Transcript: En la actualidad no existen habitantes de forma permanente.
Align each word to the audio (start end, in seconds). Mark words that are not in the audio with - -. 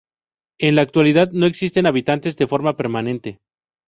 En 0.57 0.75
la 0.75 0.81
actualidad 0.81 1.29
no 1.31 1.45
existen 1.45 1.85
habitantes 1.85 2.35
de 2.35 2.47
forma 2.47 2.75
permanente. 2.75 3.39